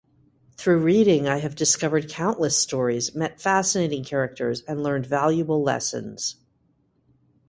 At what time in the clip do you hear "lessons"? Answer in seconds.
5.61-6.37